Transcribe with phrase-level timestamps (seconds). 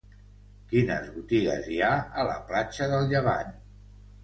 [0.71, 1.91] Quines botigues hi ha
[2.23, 3.57] a la platja del Llevant?